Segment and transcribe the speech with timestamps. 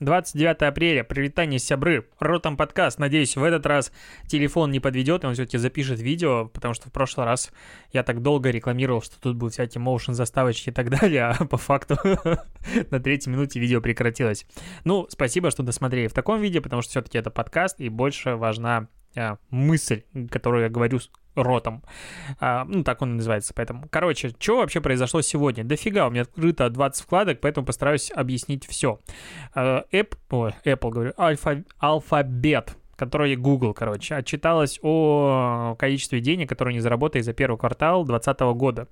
[0.00, 2.98] 29 апреля, прилетание сябры, ротом подкаст.
[2.98, 3.92] Надеюсь, в этот раз
[4.26, 7.52] телефон не подведет, и он все-таки запишет видео, потому что в прошлый раз
[7.92, 11.58] я так долго рекламировал, что тут будут всякие motion заставочки и так далее, а по
[11.58, 11.98] факту
[12.90, 14.46] на третьей минуте видео прекратилось.
[14.84, 18.88] Ну, спасибо, что досмотрели в таком виде, потому что все-таки это подкаст, и больше важна
[19.16, 21.00] а, мысль, которую я говорю
[21.34, 21.82] ротом.
[22.40, 23.88] А, ну, так он и называется, поэтому.
[23.90, 25.64] Короче, что вообще произошло сегодня?
[25.64, 29.00] Дофига, у меня открыто 20 вкладок, поэтому постараюсь объяснить все.
[29.54, 31.14] А, App, ой, Apple, говорю,
[31.78, 38.40] алфабет которая Google, короче, отчиталась о количестве денег, которые они заработали за первый квартал 2020
[38.58, 38.88] года.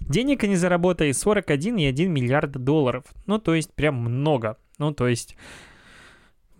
[0.00, 3.04] Денег они заработали 41,1 миллиарда долларов.
[3.26, 4.56] Ну, то есть прям много.
[4.78, 5.36] Ну, то есть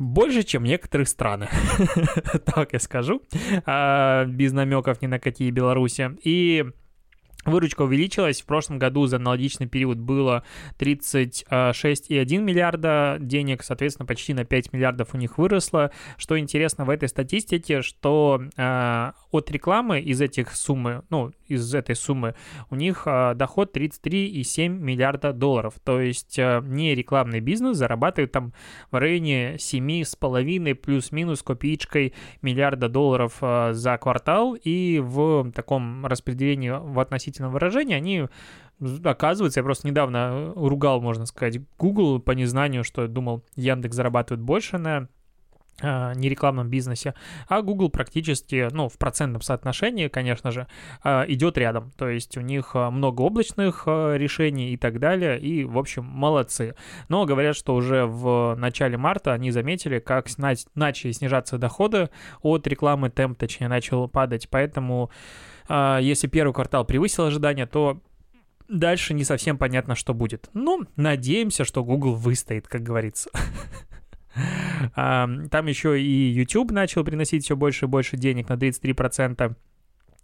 [0.02, 1.48] больше, чем некоторые страны,
[2.44, 3.22] так я скажу,
[3.66, 6.10] а, без намеков ни на какие Беларуси.
[6.24, 6.64] И
[7.44, 8.40] Выручка увеличилась.
[8.40, 10.44] В прошлом году за аналогичный период было
[10.78, 15.90] 36,1 миллиарда денег, соответственно, почти на 5 миллиардов у них выросло.
[16.16, 21.96] Что интересно в этой статистике, что э, от рекламы из этих суммы, ну, из этой
[21.96, 22.34] суммы
[22.70, 25.74] у них э, доход 33,7 миллиарда долларов.
[25.82, 28.52] То есть э, не рекламный бизнес зарабатывает там
[28.90, 34.54] в районе 7,5 плюс-минус копеечкой миллиарда долларов э, за квартал.
[34.54, 38.26] И в таком распределении в относительно относительном выражении, они
[39.04, 44.78] оказывается, я просто недавно ругал, можно сказать, Google по незнанию, что думал, Яндекс зарабатывает больше
[44.78, 45.08] на
[45.80, 47.14] а, нерекламном бизнесе,
[47.48, 50.66] а Google практически, ну, в процентном соотношении, конечно же,
[51.02, 51.90] а, идет рядом.
[51.96, 56.74] То есть у них а, много облачных решений и так далее, и, в общем, молодцы.
[57.08, 62.10] Но говорят, что уже в начале марта они заметили, как начали снижаться доходы
[62.42, 65.10] от рекламы, темп, точнее, начал падать, поэтому
[65.68, 68.02] если первый квартал превысил ожидания, то
[68.68, 70.50] дальше не совсем понятно, что будет.
[70.54, 73.30] Ну, надеемся, что Google выстоит, как говорится.
[74.94, 79.54] Там еще и YouTube начал приносить все больше и больше денег на 33%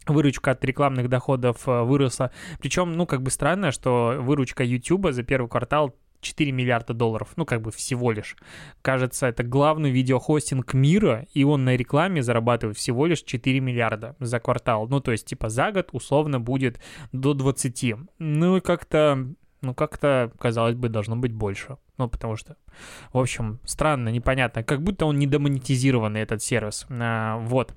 [0.07, 2.31] выручка от рекламных доходов а, выросла.
[2.61, 7.45] Причем, ну, как бы странно, что выручка YouTube за первый квартал 4 миллиарда долларов, ну
[7.45, 8.37] как бы всего лишь.
[8.83, 14.41] Кажется, это главный видеохостинг мира, и он на рекламе зарабатывает всего лишь 4 миллиарда за
[14.41, 14.89] квартал.
[14.89, 16.81] Ну то есть типа за год условно будет
[17.13, 17.95] до 20.
[18.19, 19.29] Ну как-то,
[19.61, 21.77] ну как-то, казалось бы, должно быть больше.
[21.97, 22.57] Ну потому что,
[23.13, 24.63] в общем, странно, непонятно.
[24.63, 26.87] Как будто он недомонетизированный этот сервис.
[26.91, 27.75] А, вот.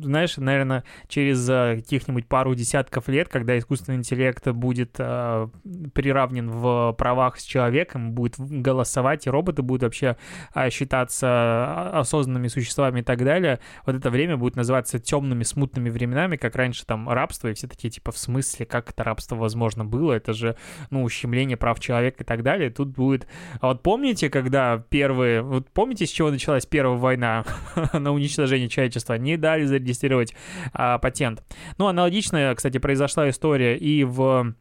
[0.02, 5.48] знаешь, наверное, через э, каких-нибудь пару десятков лет, когда искусственный интеллект будет э,
[5.94, 10.16] приравнен в правах с человеком, будет голосовать, и роботы будут вообще
[10.54, 16.36] э, считаться осознанными существами и так далее, вот это время будет называться темными, смутными временами,
[16.36, 20.12] как раньше там рабство, и все такие, типа, в смысле, как это рабство возможно было?
[20.12, 20.56] Это же,
[20.90, 22.70] ну, ущемление прав человека и так далее.
[22.70, 23.26] Тут будет будет.
[23.60, 25.42] А вот помните, когда первые...
[25.42, 27.44] Вот помните, с чего началась первая война
[27.92, 29.14] на уничтожение человечества?
[29.14, 30.34] Не дали зарегистрировать
[30.72, 31.42] а, патент.
[31.78, 34.54] Ну, аналогичная, кстати, произошла история и в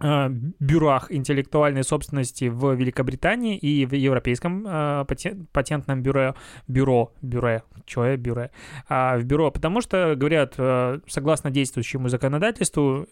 [0.00, 5.04] а, бюрах интеллектуальной собственности в Великобритании и в Европейском э,
[5.52, 6.34] патентном бюро,
[6.66, 8.48] бюро, бюро, что я, бюро,
[8.88, 13.06] э, в бюро, потому что, говорят, э, согласно действующему законодательству,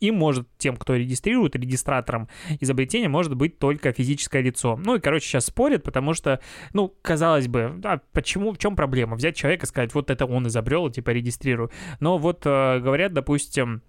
[0.00, 2.28] им может, тем, кто регистрирует, регистратором
[2.60, 4.76] изобретения может быть только физическое лицо.
[4.76, 6.40] Ну и, короче, сейчас спорят, потому что,
[6.72, 9.16] ну, казалось бы, а почему, в чем проблема?
[9.16, 11.70] Взять человека и сказать, вот это он изобрел, типа, регистрирую.
[12.00, 13.82] Но вот э, говорят, допустим,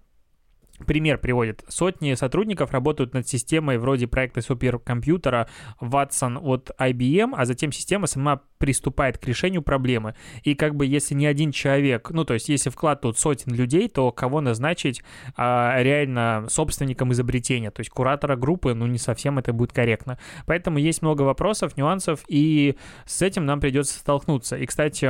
[0.86, 1.64] Пример приводит.
[1.68, 5.48] Сотни сотрудников работают над системой вроде проекта суперкомпьютера
[5.80, 10.14] Watson от IBM, а затем система сама приступает к решению проблемы.
[10.44, 13.88] И как бы если не один человек, ну то есть если вклад тут сотен людей,
[13.88, 15.02] то кого назначить
[15.36, 17.72] а, реально собственником изобретения?
[17.72, 20.16] То есть куратора группы, ну не совсем это будет корректно.
[20.46, 24.56] Поэтому есть много вопросов, нюансов, и с этим нам придется столкнуться.
[24.56, 25.06] И, кстати,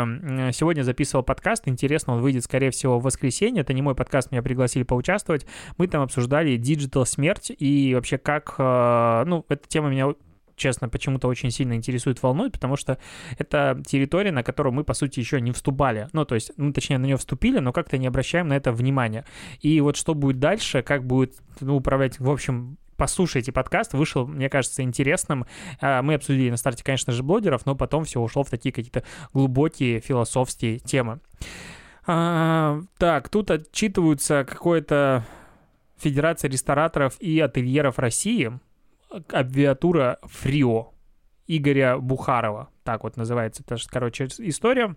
[0.53, 3.61] сегодня записывал подкаст, интересно, он выйдет, скорее всего, в воскресенье.
[3.61, 5.45] Это не мой подкаст, меня пригласили поучаствовать.
[5.77, 10.15] Мы там обсуждали digital смерть и вообще как, э, ну, эта тема меня
[10.57, 12.99] честно, почему-то очень сильно интересует, волнует, потому что
[13.39, 16.09] это территория, на которую мы, по сути, еще не вступали.
[16.13, 19.25] Ну, то есть, ну, точнее, на нее вступили, но как-то не обращаем на это внимания.
[19.61, 24.49] И вот что будет дальше, как будет ну, управлять, в общем, послушайте подкаст, вышел, мне
[24.49, 25.47] кажется, интересным.
[25.81, 29.03] А, мы обсудили на старте, конечно же, блогеров, но потом все ушло в такие какие-то
[29.33, 31.21] глубокие философские темы.
[32.07, 35.25] А, так, тут отчитываются какое-то
[35.99, 38.59] Федерация рестораторов и ательеров России,
[39.33, 40.93] абвиатура ФРИО
[41.47, 42.71] Игоря Бухарова.
[42.85, 44.97] Так вот называется, это, короче, история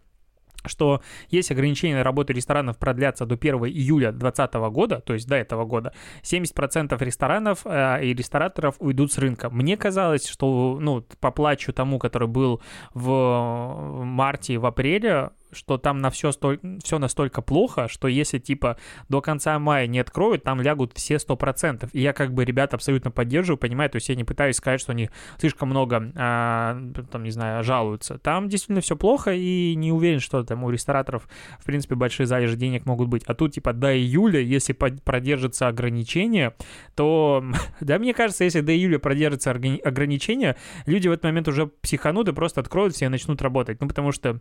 [0.68, 5.36] что если ограничения на работу ресторанов продлятся до 1 июля 2020 года, то есть до
[5.36, 9.50] этого года, 70% ресторанов э, и рестораторов уйдут с рынка.
[9.50, 12.62] Мне казалось, что, ну, по плачу тому, который был
[12.94, 18.78] в марте, в апреле, что там на все, столь, все настолько плохо, что если, типа,
[19.10, 21.90] до конца мая не откроют, там лягут все 100%.
[21.94, 24.92] И я, как бы, ребят абсолютно поддерживаю, понимаю, то есть я не пытаюсь сказать, что
[24.92, 26.78] они слишком много, а,
[27.12, 28.18] там, не знаю, жалуются.
[28.18, 31.28] Там действительно все плохо, и не уверен, что там у рестораторов,
[31.60, 33.24] в принципе, большие залежи денег могут быть.
[33.26, 36.54] А тут, типа, до июля, если продержится ограничение,
[36.96, 37.44] то,
[37.80, 40.56] да, мне кажется, если до июля продержится ограничение,
[40.86, 43.82] люди в этот момент уже психанут и просто откроют все и начнут работать.
[43.82, 44.40] Ну, потому что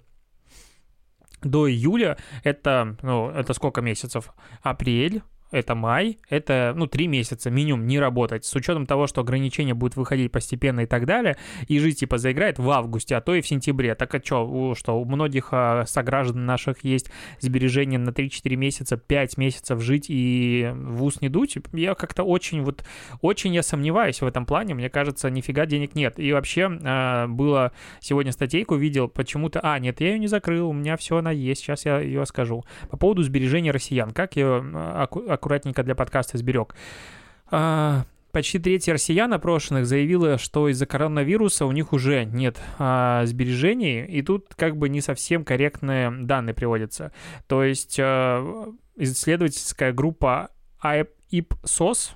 [1.44, 4.32] до июля это, ну, это сколько месяцев?
[4.62, 5.22] Апрель,
[5.54, 9.96] это май, это, ну, три месяца минимум не работать, с учетом того, что ограничения будут
[9.96, 11.36] выходить постепенно и так далее,
[11.68, 13.94] и жизнь, типа, заиграет в августе, а то и в сентябре.
[13.94, 17.10] Так а что, что у многих а, сограждан наших есть
[17.40, 21.56] сбережения на 3-4 месяца, 5 месяцев жить и в ус не дуть?
[21.72, 22.84] Я как-то очень, вот,
[23.20, 26.18] очень я сомневаюсь в этом плане, мне кажется, нифига денег нет.
[26.18, 30.72] И вообще, а, было, сегодня статейку видел, почему-то, а, нет, я ее не закрыл, у
[30.72, 32.64] меня все она есть, сейчас я ее скажу.
[32.90, 34.64] По поводу сбережения россиян, как ее
[35.44, 36.74] аккуратненько для подкаста сберег.
[37.50, 44.06] А, почти треть россиян опрошенных заявила, что из-за коронавируса у них уже нет а, сбережений,
[44.06, 47.12] и тут как бы не совсем корректные данные приводятся.
[47.46, 50.48] То есть а, исследовательская группа
[50.82, 52.12] IPSOS,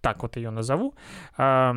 [0.00, 0.94] так вот ее назову,
[1.36, 1.76] а,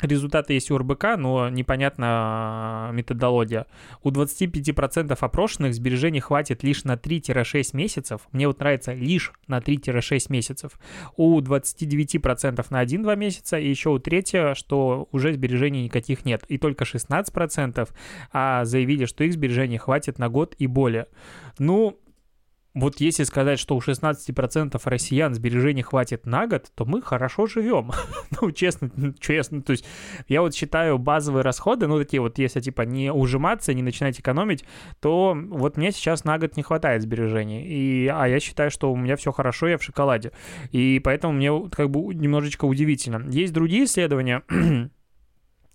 [0.00, 3.66] Результаты есть у РБК, но непонятна а, методология.
[4.02, 8.22] У 25% опрошенных сбережений хватит лишь на 3-6 месяцев.
[8.32, 10.72] Мне вот нравится лишь на 3-6 месяцев.
[11.16, 13.56] У 29% на 1-2 месяца.
[13.56, 16.42] И еще у третьего, что уже сбережений никаких нет.
[16.48, 17.88] И только 16%
[18.32, 21.06] а, заявили, что их сбережений хватит на год и более.
[21.60, 21.96] Ну,
[22.74, 27.92] вот если сказать, что у 16% россиян сбережений хватит на год, то мы хорошо живем.
[28.40, 28.90] ну, честно,
[29.20, 29.62] честно.
[29.62, 29.84] То есть
[30.26, 34.64] я вот считаю базовые расходы, ну, такие вот, если типа не ужиматься, не начинать экономить,
[35.00, 37.64] то вот мне сейчас на год не хватает сбережений.
[37.64, 40.32] И, а я считаю, что у меня все хорошо, я в шоколаде.
[40.72, 43.24] И поэтому мне как бы немножечко удивительно.
[43.30, 44.42] Есть другие исследования,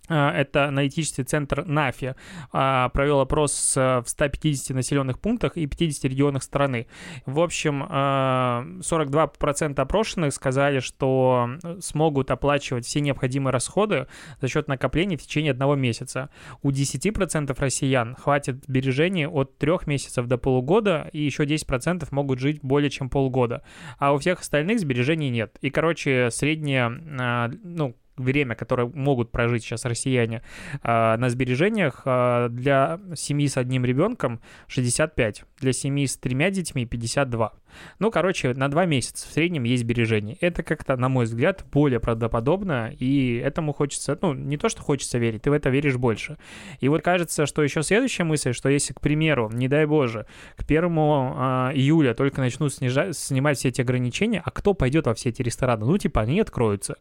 [0.09, 2.16] это аналитический центр НАФИ,
[2.51, 6.87] а, провел опрос в 150 населенных пунктах и 50 регионах страны.
[7.25, 11.49] В общем, 42% а, опрошенных сказали, что
[11.80, 14.07] смогут оплачивать все необходимые расходы
[14.42, 16.30] за счет накопления в течение одного месяца.
[16.61, 22.59] У 10% россиян хватит сбережений от трех месяцев до полугода, и еще 10% могут жить
[22.61, 23.63] более чем полгода.
[23.97, 25.57] А у всех остальных сбережений нет.
[25.61, 30.42] И, короче, средняя, ну, время, которое могут прожить сейчас россияне
[30.83, 36.85] а, на сбережениях, а, для семьи с одним ребенком 65, для семьи с тремя детьми
[36.85, 37.54] 52.
[37.99, 40.38] Ну, короче, на два месяца в среднем есть сбережения.
[40.42, 45.18] Это как-то, на мой взгляд, более правдоподобно, и этому хочется, ну, не то, что хочется
[45.18, 46.38] верить, ты в это веришь больше.
[46.80, 50.64] И вот кажется, что еще следующая мысль, что если, к примеру, не дай боже, к
[50.64, 55.30] 1 а, июля только начнут снижать, снимать все эти ограничения, а кто пойдет во все
[55.30, 55.85] эти рестораны?
[55.85, 56.97] Ну, типа, они откроются.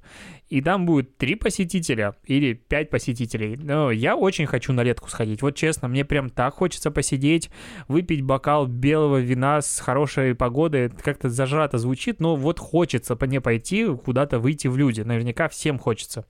[0.49, 3.57] И там будет три посетителя или пять посетителей.
[3.57, 5.43] Но я очень хочу на летку сходить.
[5.43, 7.51] Вот честно, мне прям так хочется посидеть,
[7.87, 13.27] выпить бокал белого вина с хорошей погодой, погоды, как-то зажато звучит, но вот хочется по
[13.27, 15.03] не пойти куда-то выйти в люди.
[15.03, 16.25] Наверняка всем хочется.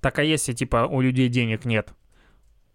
[0.00, 1.94] Так а если, типа, у людей денег нет?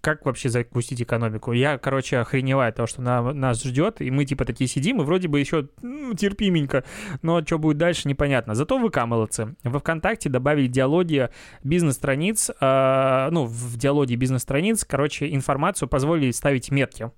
[0.03, 1.53] как вообще запустить экономику?
[1.53, 5.05] Я, короче, охреневаю от того, что на, нас ждет, и мы типа такие сидим, и
[5.05, 6.83] вроде бы еще ну, терпименько,
[7.21, 8.53] но что будет дальше, непонятно.
[8.53, 9.55] Зато ВК молодцы.
[9.63, 11.29] Во ВКонтакте добавили диалоги
[11.63, 17.09] бизнес-страниц, э, ну, в диалоге бизнес-страниц, короче, информацию позволили ставить метки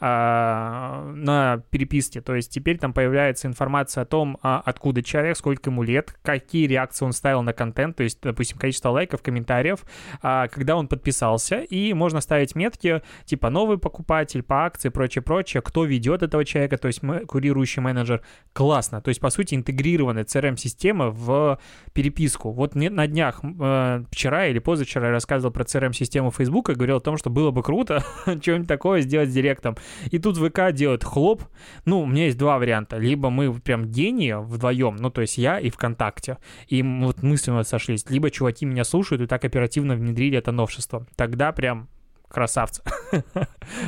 [0.00, 5.70] э, на переписке, то есть теперь там появляется информация о том, а, откуда человек, сколько
[5.70, 9.84] ему лет, какие реакции он ставил на контент, то есть, допустим, количество лайков, комментариев,
[10.22, 15.84] э, когда он подписался, и можно ставить метки, типа новый покупатель по акции, прочее-прочее, кто
[15.84, 18.22] ведет этого человека, то есть мы, курирующий менеджер.
[18.52, 19.00] Классно.
[19.00, 21.58] То есть, по сути, интегрированная CRM-система в
[21.92, 22.50] переписку.
[22.50, 27.00] Вот на днях, э, вчера или позавчера я рассказывал про CRM-систему Facebook и говорил о
[27.00, 29.76] том, что было бы круто что-нибудь такое сделать с директом.
[30.10, 31.42] И тут ВК делает хлоп.
[31.84, 32.96] Ну, у меня есть два варианта.
[32.96, 36.38] Либо мы прям гении вдвоем, ну, то есть я и ВКонтакте,
[36.68, 38.08] и вот нас сошлись.
[38.08, 41.06] Либо чуваки меня слушают и так оперативно внедрили это новшество.
[41.16, 41.88] Тогда прям
[42.28, 42.82] красавцы.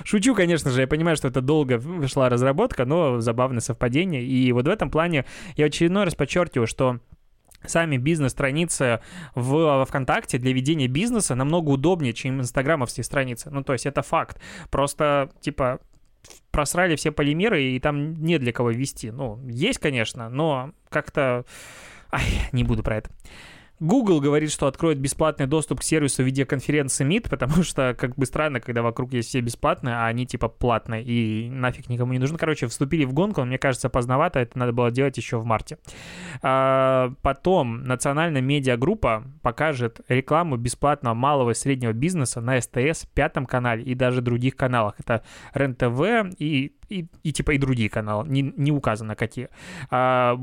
[0.04, 4.22] Шучу, конечно же, я понимаю, что это долго шла разработка, но забавное совпадение.
[4.22, 5.24] И вот в этом плане
[5.56, 7.00] я очередной раз подчеркиваю, что
[7.66, 9.00] сами бизнес-страницы
[9.34, 13.50] в, ВКонтакте для ведения бизнеса намного удобнее, чем инстаграмовские страницы.
[13.50, 14.38] Ну, то есть это факт.
[14.70, 15.80] Просто, типа,
[16.50, 19.10] просрали все полимеры, и там нет для кого вести.
[19.10, 21.44] Ну, есть, конечно, но как-то...
[22.10, 23.10] Ай, не буду про это.
[23.80, 28.60] Google говорит, что откроет бесплатный доступ к сервису видеоконференции Meet, потому что как бы странно,
[28.60, 32.38] когда вокруг есть все бесплатные, а они типа платные и нафиг никому не нужны.
[32.38, 35.78] Короче, вступили в гонку, но мне кажется поздновато, это надо было делать еще в марте.
[36.42, 43.82] А, потом национальная медиагруппа покажет рекламу бесплатного малого и среднего бизнеса на СТС, Пятом канале
[43.82, 44.94] и даже других каналах.
[44.98, 49.48] Это РЕН-ТВ и и, и типа и другие каналы, не, не указано какие.
[49.90, 50.38] А,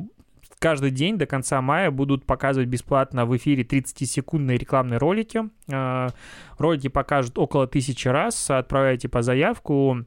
[0.62, 5.50] каждый день до конца мая будут показывать бесплатно в эфире 30-секундные рекламные ролики.
[5.68, 6.10] Э,
[6.58, 8.50] ролики покажут около тысячи раз.
[8.50, 10.06] Отправляйте по заявку,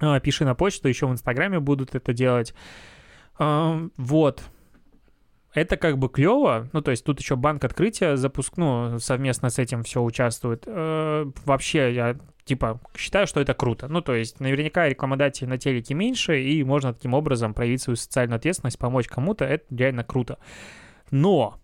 [0.00, 2.54] э, пиши на почту, еще в Инстаграме будут это делать.
[3.40, 4.42] Э, вот.
[5.52, 9.58] Это как бы клево, ну, то есть тут еще банк открытия запуск, ну, совместно с
[9.58, 10.64] этим все участвует.
[10.64, 13.88] Вообще, я типа, считаю, что это круто.
[13.88, 18.36] Ну, то есть, наверняка рекламодателей на телеке меньше, и можно таким образом проявить свою социальную
[18.36, 20.38] ответственность, помочь кому-то, это реально круто.
[21.10, 21.60] Но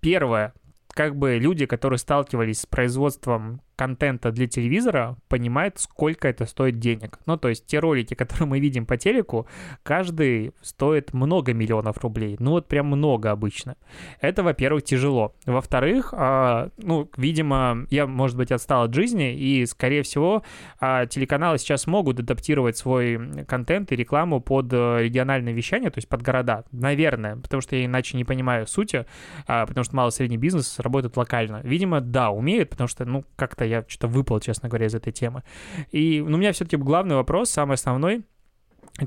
[0.00, 0.54] первое,
[0.88, 7.18] как бы люди, которые сталкивались с производством контента для телевизора понимает, сколько это стоит денег.
[7.24, 9.46] Ну, то есть те ролики, которые мы видим по телеку,
[9.82, 12.36] каждый стоит много миллионов рублей.
[12.38, 13.76] Ну, вот прям много обычно.
[14.20, 15.34] Это, во-первых, тяжело.
[15.46, 20.42] Во-вторых, а, ну, видимо, я, может быть, отстал от жизни, и, скорее всего,
[20.78, 26.08] а, телеканалы сейчас могут адаптировать свой контент и рекламу под э, региональное вещание, то есть
[26.08, 26.64] под города.
[26.70, 29.06] Наверное, потому что я иначе не понимаю сути,
[29.46, 31.62] а, потому что малый средний бизнес работает локально.
[31.64, 35.42] Видимо, да, умеют, потому что, ну, как-то я что-то выпал, честно говоря, из этой темы.
[35.90, 38.22] И ну, у меня все-таки главный вопрос, самый основной,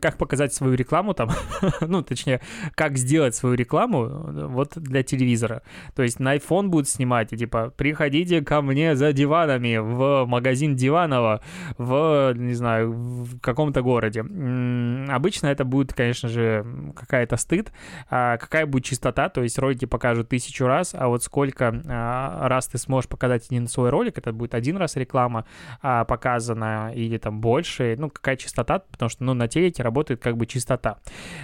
[0.02, 1.30] как показать свою рекламу там,
[1.82, 2.42] ну, точнее,
[2.76, 4.08] как сделать свою рекламу
[4.48, 5.62] вот для телевизора.
[5.96, 10.76] То есть на iPhone будут снимать, и типа, приходите ко мне за диванами в магазин
[10.76, 11.42] Диванова
[11.78, 14.22] в, не знаю, в каком-то городе.
[14.22, 17.72] Обычно это будет, конечно же, какая-то стыд.
[18.10, 22.68] А какая будет частота, то есть ролики покажут тысячу раз, а вот сколько а, раз
[22.68, 25.46] ты сможешь показать один свой ролик, это будет один раз реклама
[25.82, 30.38] а, показана или там больше, ну, какая частота, потому что, ну, на телеке работает как
[30.38, 31.00] бы чистота.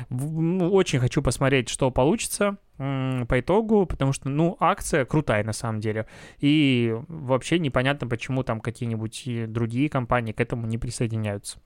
[0.10, 5.82] Ну, очень хочу посмотреть, что получится по итогу, потому что, ну, акция крутая на самом
[5.82, 6.06] деле.
[6.40, 11.60] И вообще непонятно, почему там какие-нибудь другие компании к этому не присоединяются.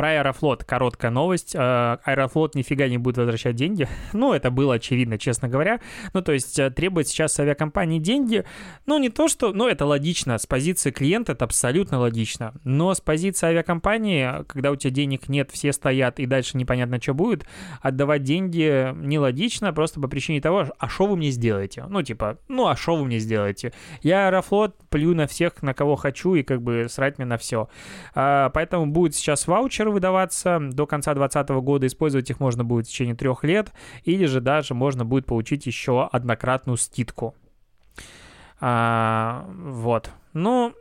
[0.00, 1.54] Про Аэрофлот короткая новость.
[1.54, 3.86] Э, Аэрофлот нифига не будет возвращать деньги.
[4.14, 5.80] Ну, это было очевидно, честно говоря.
[6.14, 8.44] Ну, то есть э, требовать сейчас авиакомпании деньги,
[8.86, 9.52] ну, не то что...
[9.52, 10.38] Ну, это логично.
[10.38, 12.54] С позиции клиента это абсолютно логично.
[12.64, 17.12] Но с позиции авиакомпании, когда у тебя денег нет, все стоят и дальше непонятно, что
[17.12, 17.46] будет,
[17.82, 21.84] отдавать деньги нелогично просто по причине того, а что вы мне сделаете?
[21.88, 23.74] Ну, типа, ну, а что вы мне сделаете?
[24.02, 27.68] Я Аэрофлот плюю на всех, на кого хочу, и как бы срать мне на все.
[28.14, 31.86] А, поэтому будет сейчас ваучер выдаваться до конца 2020 года.
[31.86, 33.72] Использовать их можно будет в течение трех лет.
[34.04, 37.34] Или же даже можно будет получить еще однократную скидку.
[38.60, 40.10] А, вот.
[40.32, 40.74] Ну,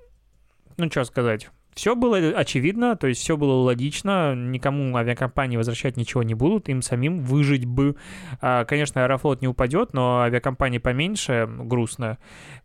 [0.77, 1.49] ну что сказать.
[1.73, 6.81] Все было очевидно, то есть все было логично, никому авиакомпании возвращать ничего не будут, им
[6.81, 7.95] самим выжить бы.
[8.41, 12.17] А, конечно, Аэрофлот не упадет, но авиакомпании поменьше, грустно.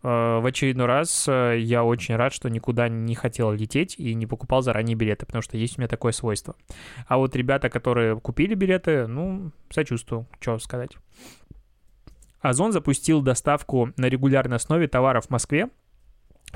[0.02, 4.26] А, в очередной раз э, я очень рад, что никуда не хотел лететь и не
[4.26, 6.56] покупал заранее билеты, потому что есть у меня такое свойство.
[7.06, 10.96] А вот ребята, которые купили билеты, ну, сочувствую, что сказать.
[12.40, 15.68] Озон запустил доставку на регулярной основе товаров в Москве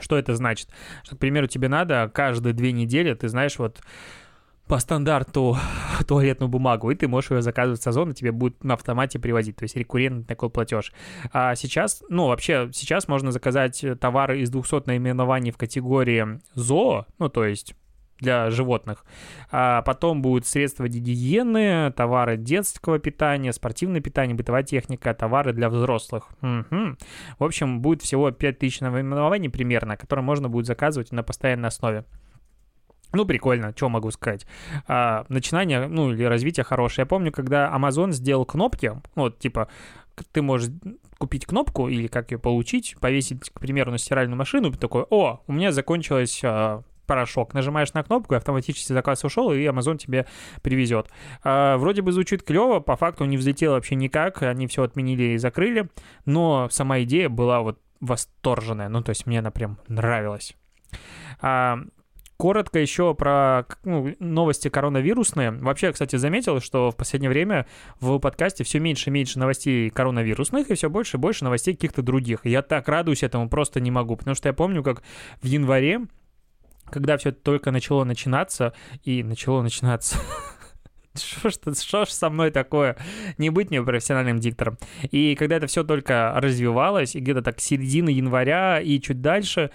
[0.01, 0.69] Что это значит?
[1.03, 3.81] Что, к примеру, тебе надо каждые две недели, ты знаешь, вот
[4.69, 5.57] по стандарту
[6.07, 9.65] туалетную бумагу, и ты можешь ее заказывать с Озона, тебе будет на автомате привозить, то
[9.65, 10.93] есть рекуррентный такой платеж.
[11.33, 17.29] А сейчас, ну, вообще, сейчас можно заказать товары из 200 наименований в категории ЗОО, ну,
[17.29, 17.75] то есть
[18.21, 19.05] для животных.
[19.51, 26.29] А потом будут средства гигиены, товары детского питания, спортивное питание, бытовая техника, товары для взрослых.
[26.43, 26.97] Угу.
[27.39, 32.05] В общем, будет всего 5000 наименований примерно, которые можно будет заказывать на постоянной основе.
[33.13, 34.47] Ну, прикольно, что могу сказать.
[34.87, 37.05] А, начинание, ну, или развитие хорошее.
[37.05, 39.69] Я помню, когда Amazon сделал кнопки, вот, типа,
[40.33, 40.71] ты можешь
[41.17, 45.53] купить кнопку или как ее получить, повесить, к примеру, на стиральную машину, такой, о, у
[45.53, 47.55] меня закончилась а, порошок.
[47.55, 50.27] Нажимаешь на кнопку, и автоматически заказ ушел, и Amazon тебе
[50.63, 51.09] привезет.
[51.43, 55.39] А, вроде бы звучит клево, по факту не взлетело вообще никак, они все отменили и
[55.39, 55.89] закрыли,
[56.25, 60.55] но сама идея была вот восторженная, ну, то есть мне она прям нравилась.
[61.41, 61.81] А,
[62.39, 65.51] Коротко еще про ну, новости коронавирусные.
[65.51, 67.67] Вообще, кстати, заметил, что в последнее время
[67.99, 72.01] в подкасте все меньше и меньше новостей коронавирусных и все больше и больше новостей каких-то
[72.01, 72.47] других.
[72.47, 74.15] я так радуюсь этому, просто не могу.
[74.15, 75.03] Потому что я помню, как
[75.43, 76.03] в январе,
[76.91, 78.73] когда все только начало начинаться,
[79.05, 80.19] и начало начинаться...
[81.15, 82.97] Что ж, что ж со мной такое?
[83.39, 84.79] Не быть мне профессиональным диктором.
[85.11, 89.73] И когда это все только развивалось, и где-то так середины января и чуть дальше,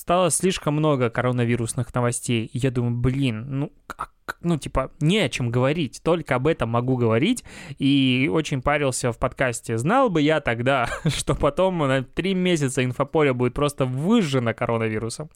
[0.00, 2.46] стало слишком много коронавирусных новостей.
[2.46, 3.72] И я думаю, блин, ну,
[4.40, 7.44] ну, типа, не о чем говорить, только об этом могу говорить.
[7.78, 9.76] И очень парился в подкасте.
[9.76, 15.28] Знал бы я тогда, что потом на три месяца инфополе будет просто выжжено коронавирусом.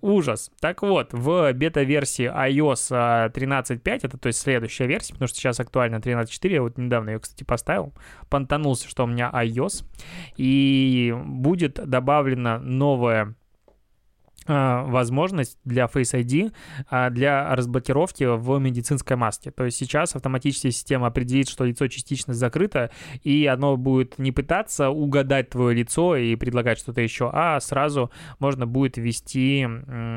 [0.00, 0.50] Ужас.
[0.60, 5.60] Так вот, в бета-версии iOS 13.5, а, это то есть следующая версия, потому что сейчас
[5.60, 7.92] актуально 13.4, я вот недавно ее, кстати, поставил,
[8.30, 9.84] понтанулся, что у меня iOS,
[10.36, 13.37] и будет добавлена новая а,
[14.48, 16.52] возможность для Face ID
[16.88, 19.50] а, для разблокировки в медицинской маске.
[19.50, 22.90] То есть сейчас автоматически система определит, что лицо частично закрыто,
[23.22, 28.66] и оно будет не пытаться угадать твое лицо и предлагать что-то еще, а сразу можно
[28.66, 29.66] будет ввести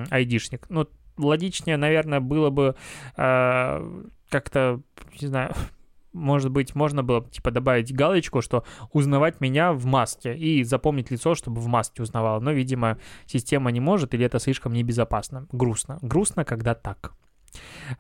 [0.09, 0.65] айдишник.
[0.69, 2.75] Ну, логичнее, наверное, было бы
[3.17, 4.82] э, как-то,
[5.19, 5.53] не знаю,
[6.13, 11.36] может быть, можно было типа добавить галочку, что узнавать меня в маске и запомнить лицо,
[11.36, 12.41] чтобы в маске узнавал.
[12.41, 15.47] Но, видимо, система не может, или это слишком небезопасно.
[15.52, 16.00] Грустно.
[16.02, 17.13] Грустно, когда так.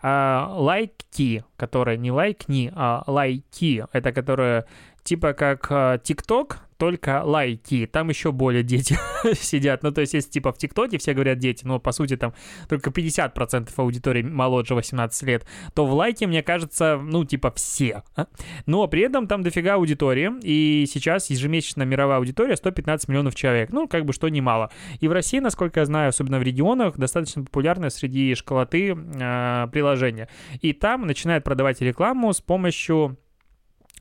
[0.01, 4.65] Лайки, uh, которая не лайкни, а лайки, это которая
[5.03, 8.97] типа как TikTok, только лайки, там еще более дети
[9.35, 9.83] сидят.
[9.83, 12.33] Ну, то есть, если типа в ТикТоке все говорят дети, но по сути там
[12.67, 18.01] только 50% аудитории моложе 18 лет, то в лайке, мне кажется, ну, типа все.
[18.15, 18.25] А?
[18.65, 23.69] Но при этом там дофига аудитории, и сейчас ежемесячно мировая аудитория 115 миллионов человек.
[23.71, 24.71] Ну, как бы что немало.
[25.01, 30.29] И в России, насколько я знаю, особенно в регионах, достаточно популярное среди школоты э, приложение.
[30.61, 33.19] И там начинают продавать рекламу с помощью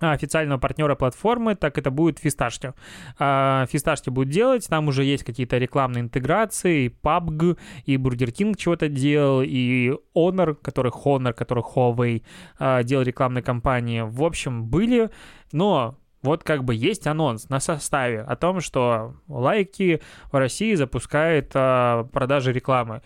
[0.01, 2.73] официального партнера платформы, так это будет Фисташки.
[3.19, 8.89] Фисташки будет делать, там уже есть какие-то рекламные интеграции, и PUBG, и Burger King чего-то
[8.89, 12.23] делал, и Honor, который Honor, который Huawei
[12.59, 14.03] а, делал рекламные кампании.
[14.03, 15.11] В общем, были,
[15.53, 21.53] но вот как бы есть анонс на составе о том, что лайки в России запускает
[21.55, 23.03] а, продажи рекламы.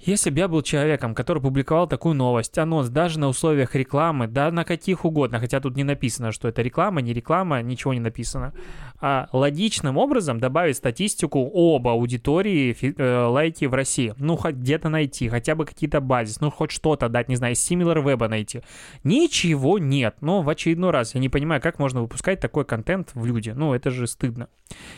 [0.00, 4.52] Если бы я был человеком, который публиковал такую новость, анонс даже на условиях рекламы, да
[4.52, 8.52] на каких угодно, хотя тут не написано, что это реклама, не реклама, ничего не написано,
[9.00, 14.14] а логичным образом добавить статистику об аудитории э, лайки в России.
[14.18, 18.02] Ну, хоть где-то найти, хотя бы какие-то базис, ну, хоть что-то дать, не знаю, Similar
[18.04, 18.62] Web найти.
[19.02, 20.16] Ничего нет.
[20.20, 23.50] Но в очередной раз я не понимаю, как можно выпускать такой контент в люди.
[23.50, 24.48] Ну, это же стыдно.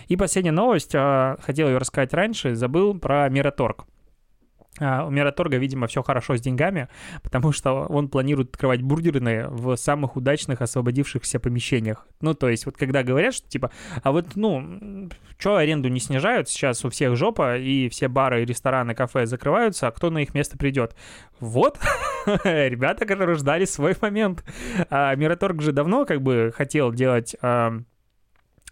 [0.09, 3.87] И последняя новость, э, хотел ее рассказать раньше, забыл про Мираторг.
[4.81, 6.89] А, у Мираторга, видимо, все хорошо с деньгами,
[7.23, 12.07] потому что он планирует открывать бургерные в самых удачных освободившихся помещениях.
[12.21, 13.71] Ну, то есть, вот когда говорят, что типа,
[14.03, 18.95] а вот, ну, что аренду не снижают, сейчас у всех жопа, и все бары, рестораны,
[18.95, 20.97] кафе закрываются, а кто на их место придет?
[21.39, 21.79] Вот,
[22.45, 24.45] ребята, которые ждали свой момент.
[24.89, 27.37] А Мираторг же давно как бы хотел делать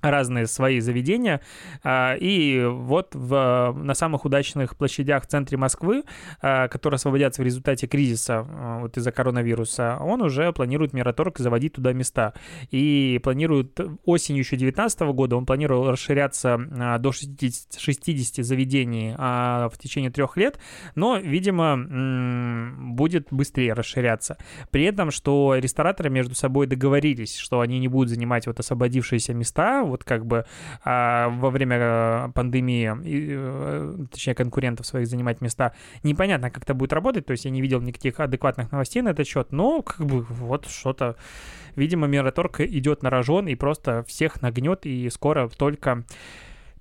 [0.00, 1.40] разные свои заведения.
[1.82, 6.04] А, и вот в, на самых удачных площадях в центре Москвы,
[6.40, 11.74] а, которые освободятся в результате кризиса а, вот из-за коронавируса, он уже планирует Мираторг заводить
[11.74, 12.34] туда места.
[12.70, 16.58] И планирует осенью еще 2019 года, он планировал расширяться
[17.00, 20.58] до 60, 60 заведений в течение трех лет,
[20.94, 21.76] но, видимо,
[22.92, 24.38] будет быстрее расширяться.
[24.70, 29.82] При этом, что рестораторы между собой договорились, что они не будут занимать вот освободившиеся места,
[29.88, 30.44] вот как бы
[30.84, 35.72] а, во время э, пандемии, и, э, точнее, конкурентов своих занимать места.
[36.02, 39.26] Непонятно, как это будет работать, то есть я не видел никаких адекватных новостей на этот
[39.26, 41.16] счет, но как бы вот что-то,
[41.76, 46.04] видимо, Мираторг идет на рожон и просто всех нагнет, и скоро только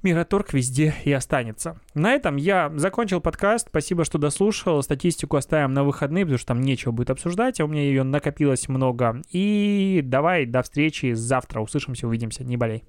[0.03, 1.79] Мираторг везде и останется.
[1.93, 3.67] На этом я закончил подкаст.
[3.69, 4.81] Спасибо, что дослушал.
[4.83, 8.69] Статистику оставим на выходные, потому что там нечего будет обсуждать, а у меня ее накопилось
[8.69, 9.21] много.
[9.31, 11.61] И давай, до встречи завтра.
[11.61, 12.43] Услышимся, увидимся.
[12.43, 12.83] Не болей.